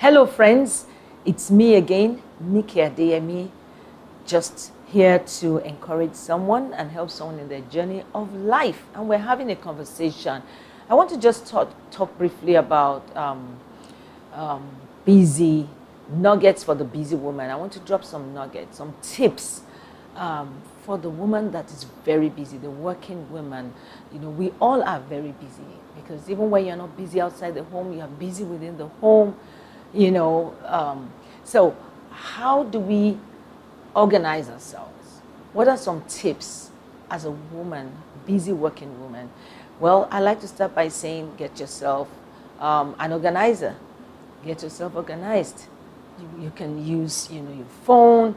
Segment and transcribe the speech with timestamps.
[0.00, 0.86] Hello, friends.
[1.26, 3.50] It's me again, Nikki Adeyemi,
[4.24, 8.84] just here to encourage someone and help someone in their journey of life.
[8.94, 10.42] And we're having a conversation.
[10.88, 13.60] I want to just talk, talk briefly about um,
[14.32, 14.66] um,
[15.04, 15.68] busy
[16.08, 17.50] nuggets for the busy woman.
[17.50, 19.60] I want to drop some nuggets, some tips
[20.16, 23.74] um, for the woman that is very busy, the working woman.
[24.14, 27.64] You know, we all are very busy because even when you're not busy outside the
[27.64, 29.36] home, you are busy within the home
[29.92, 30.54] you know.
[30.64, 31.10] Um,
[31.44, 31.76] so,
[32.10, 33.18] how do we
[33.94, 35.20] organize ourselves?
[35.52, 36.70] What are some tips
[37.10, 37.92] as a woman,
[38.26, 39.30] busy working woman?
[39.80, 42.08] Well, I like to start by saying get yourself
[42.60, 43.74] um, an organizer.
[44.44, 45.66] Get yourself organized.
[46.18, 48.34] You, you, can use, you know, your phone.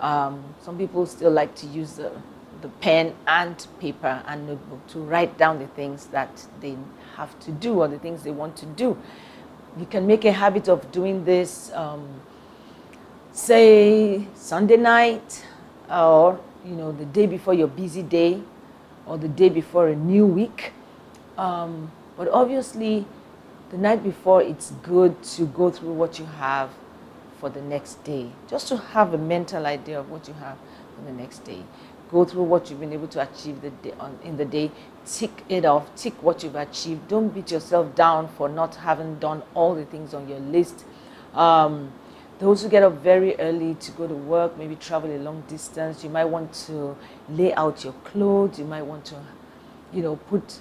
[0.00, 2.12] Um, some people still like to use the,
[2.62, 6.76] the pen and paper and notebook to write down the things that they
[7.16, 8.96] have to do or the things they want to do
[9.78, 12.20] you can make a habit of doing this, um,
[13.32, 15.44] say Sunday night,
[15.90, 18.40] or you know the day before your busy day,
[19.06, 20.72] or the day before a new week.
[21.36, 23.04] Um, but obviously,
[23.70, 26.70] the night before, it's good to go through what you have
[27.40, 30.56] for the next day, just to have a mental idea of what you have
[30.94, 31.62] for the next day.
[32.14, 34.70] Go through what you've been able to achieve the day, on, in the day,
[35.04, 37.08] tick it off, tick what you've achieved.
[37.08, 40.84] Don't beat yourself down for not having done all the things on your list.
[41.34, 41.92] Um,
[42.38, 46.04] those who get up very early to go to work, maybe travel a long distance,
[46.04, 46.96] you might want to
[47.30, 48.60] lay out your clothes.
[48.60, 49.16] You might want to,
[49.92, 50.60] you know, put,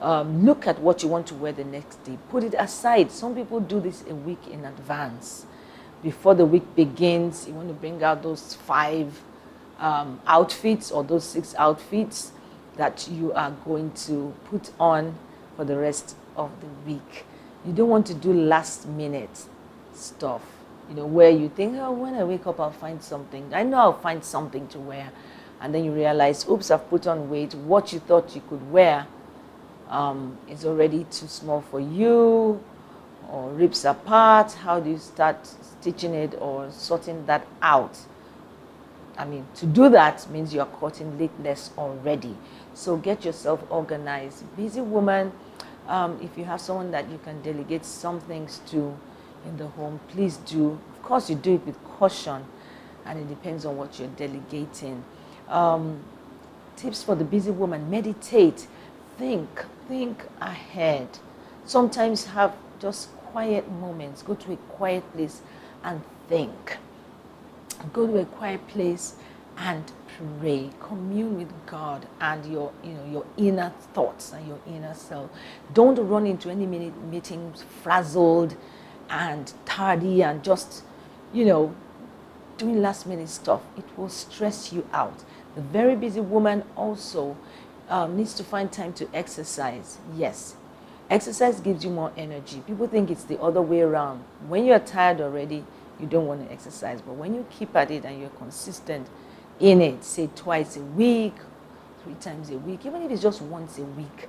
[0.00, 2.16] um, look at what you want to wear the next day.
[2.30, 3.12] Put it aside.
[3.12, 5.44] Some people do this a week in advance.
[6.02, 9.12] Before the week begins, you want to bring out those five
[9.78, 12.32] um, outfits or those six outfits
[12.76, 15.16] that you are going to put on
[15.56, 17.24] for the rest of the week.
[17.64, 19.44] You don't want to do last minute
[19.94, 20.42] stuff,
[20.88, 23.52] you know, where you think, oh, when I wake up, I'll find something.
[23.52, 25.10] I know I'll find something to wear.
[25.60, 27.54] And then you realize, oops, I've put on weight.
[27.54, 29.06] What you thought you could wear
[29.88, 32.62] um, is already too small for you
[33.30, 34.52] or rips apart.
[34.52, 37.98] How do you start stitching it or sorting that out?
[39.18, 42.36] I mean, to do that means you're caught cutting lateness already.
[42.74, 44.44] So get yourself organized.
[44.56, 45.32] Busy woman,
[45.88, 48.96] um, if you have someone that you can delegate some things to
[49.46, 50.78] in the home, please do.
[50.96, 52.44] Of course, you do it with caution,
[53.04, 55.04] and it depends on what you're delegating.
[55.48, 56.02] Um,
[56.76, 58.66] tips for the busy woman meditate,
[59.16, 61.08] think, think ahead.
[61.64, 64.22] Sometimes have just quiet moments.
[64.22, 65.40] Go to a quiet place
[65.82, 66.76] and think
[67.92, 69.14] go to a quiet place
[69.56, 69.92] and
[70.38, 70.70] pray.
[70.80, 75.30] Commune with god and your you know your inner thoughts and your inner self.
[75.72, 78.56] Don't run into any minute meetings frazzled
[79.08, 80.82] and tardy and just
[81.32, 81.74] you know
[82.58, 83.62] doing last minute stuff.
[83.76, 85.24] It will stress you out.
[85.54, 87.36] The very busy woman also
[87.88, 89.98] um, needs to find time to exercise.
[90.14, 90.56] Yes.
[91.08, 92.62] Exercise gives you more energy.
[92.66, 94.24] People think it's the other way around.
[94.48, 95.64] When you're tired already
[96.00, 97.00] you don't want to exercise.
[97.00, 99.08] But when you keep at it and you're consistent
[99.60, 101.34] in it, say twice a week,
[102.02, 104.28] three times a week, even if it's just once a week,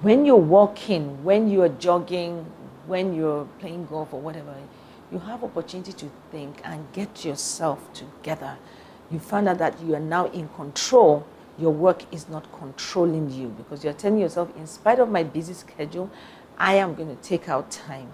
[0.00, 2.46] when you're walking, when you're jogging,
[2.86, 4.54] when you're playing golf or whatever,
[5.12, 8.56] you have opportunity to think and get yourself together.
[9.10, 11.26] You find out that you are now in control.
[11.58, 15.52] Your work is not controlling you because you're telling yourself, in spite of my busy
[15.52, 16.10] schedule,
[16.56, 18.12] I am going to take out time,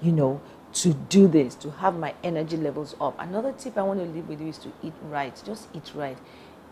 [0.00, 0.40] you know,
[0.72, 3.14] to do this, to have my energy levels up.
[3.18, 5.40] Another tip I want to leave with you is to eat right.
[5.44, 6.18] Just eat right.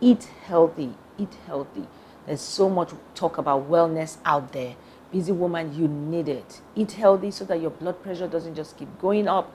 [0.01, 0.95] Eat healthy.
[1.19, 1.87] Eat healthy.
[2.27, 4.77] There's so much talk about wellness out there.
[5.13, 6.61] Busy woman, you need it.
[6.75, 9.53] Eat healthy so that your blood pressure doesn't just keep going up.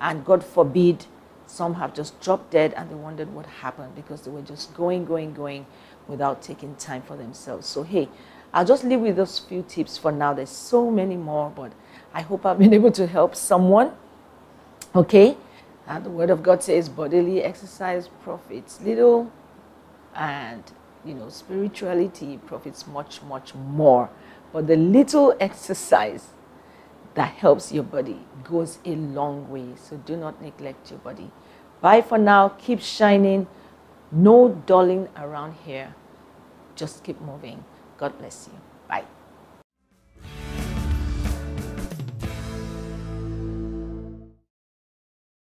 [0.00, 1.06] And God forbid,
[1.46, 5.04] some have just dropped dead and they wondered what happened because they were just going,
[5.04, 5.66] going, going
[6.08, 7.66] without taking time for themselves.
[7.66, 8.08] So, hey,
[8.52, 10.32] I'll just leave with those few tips for now.
[10.32, 11.72] There's so many more, but
[12.14, 13.92] I hope I've been able to help someone.
[14.94, 15.36] Okay?
[15.86, 19.30] And the Word of God says bodily exercise profits little,
[20.14, 20.62] and
[21.04, 24.08] you know, spirituality profits much, much more.
[24.52, 26.28] But the little exercise
[27.14, 29.74] that helps your body goes a long way.
[29.76, 31.30] So do not neglect your body.
[31.80, 32.48] Bye for now.
[32.50, 33.46] Keep shining.
[34.10, 35.94] No dulling around here.
[36.76, 37.64] Just keep moving.
[37.98, 38.73] God bless you.